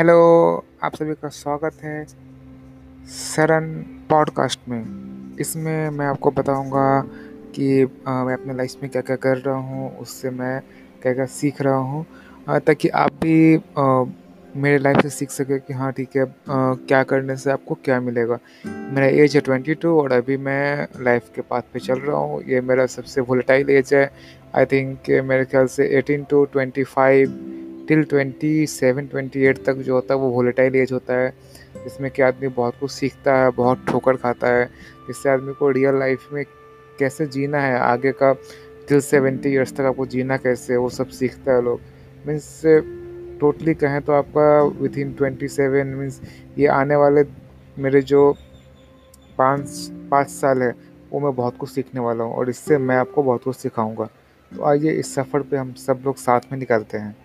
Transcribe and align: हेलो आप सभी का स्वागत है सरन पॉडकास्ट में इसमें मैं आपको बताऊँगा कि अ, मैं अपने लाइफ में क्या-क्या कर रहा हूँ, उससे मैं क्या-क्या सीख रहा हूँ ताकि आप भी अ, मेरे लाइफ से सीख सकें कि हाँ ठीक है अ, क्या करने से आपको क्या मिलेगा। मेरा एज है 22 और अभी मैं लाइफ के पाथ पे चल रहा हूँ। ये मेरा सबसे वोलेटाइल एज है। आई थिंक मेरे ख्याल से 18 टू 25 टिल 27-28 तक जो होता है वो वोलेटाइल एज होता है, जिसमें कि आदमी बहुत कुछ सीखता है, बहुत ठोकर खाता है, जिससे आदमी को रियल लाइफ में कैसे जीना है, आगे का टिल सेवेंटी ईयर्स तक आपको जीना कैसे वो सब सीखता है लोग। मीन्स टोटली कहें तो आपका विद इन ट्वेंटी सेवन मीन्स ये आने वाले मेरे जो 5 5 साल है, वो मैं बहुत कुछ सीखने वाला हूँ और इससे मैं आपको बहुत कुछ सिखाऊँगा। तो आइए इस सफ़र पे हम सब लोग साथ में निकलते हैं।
हेलो 0.00 0.64
आप 0.82 0.94
सभी 0.94 1.14
का 1.14 1.28
स्वागत 1.28 1.72
है 1.82 2.04
सरन 3.08 3.64
पॉडकास्ट 4.10 4.60
में 4.68 5.36
इसमें 5.40 5.90
मैं 5.90 6.06
आपको 6.06 6.30
बताऊँगा 6.30 7.00
कि 7.54 7.82
अ, 7.82 8.10
मैं 8.10 8.34
अपने 8.34 8.54
लाइफ 8.54 8.74
में 8.82 8.90
क्या-क्या 8.90 9.16
कर 9.16 9.36
रहा 9.36 9.54
हूँ, 9.54 9.98
उससे 9.98 10.30
मैं 10.30 10.60
क्या-क्या 11.02 11.26
सीख 11.26 11.62
रहा 11.62 11.74
हूँ 11.74 12.06
ताकि 12.48 12.88
आप 12.88 13.10
भी 13.12 13.56
अ, 13.56 14.04
मेरे 14.56 14.78
लाइफ 14.78 15.00
से 15.02 15.10
सीख 15.10 15.30
सकें 15.30 15.60
कि 15.60 15.72
हाँ 15.72 15.92
ठीक 15.92 16.16
है 16.16 16.22
अ, 16.24 16.32
क्या 16.48 17.02
करने 17.02 17.36
से 17.36 17.50
आपको 17.50 17.74
क्या 17.74 18.00
मिलेगा। 18.00 18.38
मेरा 18.66 19.06
एज 19.06 19.36
है 19.36 19.42
22 19.42 19.84
और 19.84 20.12
अभी 20.12 20.36
मैं 20.36 20.88
लाइफ 21.00 21.28
के 21.34 21.42
पाथ 21.42 21.62
पे 21.72 21.80
चल 21.80 21.98
रहा 21.98 22.16
हूँ। 22.16 22.42
ये 22.42 22.60
मेरा 22.60 22.86
सबसे 22.86 23.20
वोलेटाइल 23.20 23.70
एज 23.70 23.94
है। 23.94 24.10
आई 24.56 24.64
थिंक 24.64 25.10
मेरे 25.24 25.44
ख्याल 25.44 25.66
से 25.66 25.88
18 25.98 26.24
टू 26.30 26.44
25 26.46 27.28
टिल 27.88 28.04
27-28 28.04 29.64
तक 29.66 29.76
जो 29.76 29.94
होता 29.94 30.14
है 30.14 30.20
वो 30.20 30.28
वोलेटाइल 30.30 30.76
एज 30.76 30.92
होता 30.92 31.14
है, 31.14 31.30
जिसमें 31.84 32.10
कि 32.10 32.22
आदमी 32.22 32.48
बहुत 32.48 32.74
कुछ 32.80 32.90
सीखता 32.90 33.36
है, 33.36 33.50
बहुत 33.50 33.84
ठोकर 33.88 34.16
खाता 34.16 34.48
है, 34.48 34.64
जिससे 35.06 35.30
आदमी 35.30 35.52
को 35.52 35.70
रियल 35.70 35.98
लाइफ 35.98 36.28
में 36.32 36.44
कैसे 36.98 37.26
जीना 37.26 37.60
है, 37.60 37.78
आगे 37.80 38.12
का 38.12 38.32
टिल 38.88 39.00
सेवेंटी 39.00 39.48
ईयर्स 39.48 39.72
तक 39.74 39.80
आपको 39.82 40.06
जीना 40.06 40.36
कैसे 40.36 40.76
वो 40.76 40.88
सब 40.90 41.08
सीखता 41.10 41.52
है 41.52 41.62
लोग। 41.64 41.80
मीन्स 42.26 42.60
टोटली 43.40 43.74
कहें 43.74 44.00
तो 44.02 44.12
आपका 44.12 44.62
विद 44.80 44.98
इन 44.98 45.12
ट्वेंटी 45.12 45.48
सेवन 45.48 45.94
मीन्स 45.96 46.20
ये 46.58 46.66
आने 46.68 46.96
वाले 46.96 47.24
मेरे 47.78 48.02
जो 48.02 48.32
5 49.38 49.68
5 50.10 50.28
साल 50.30 50.62
है, 50.62 50.74
वो 51.12 51.20
मैं 51.20 51.34
बहुत 51.34 51.56
कुछ 51.56 51.70
सीखने 51.70 52.00
वाला 52.00 52.24
हूँ 52.24 52.34
और 52.34 52.50
इससे 52.50 52.78
मैं 52.78 52.96
आपको 52.96 53.22
बहुत 53.22 53.44
कुछ 53.44 53.56
सिखाऊँगा। 53.56 54.04
तो 54.52 54.64
आइए 54.64 54.92
इस 54.92 55.14
सफ़र 55.14 55.42
पे 55.42 55.56
हम 55.56 55.72
सब 55.78 56.02
लोग 56.04 56.16
साथ 56.16 56.40
में 56.52 56.58
निकलते 56.58 56.98
हैं। 56.98 57.16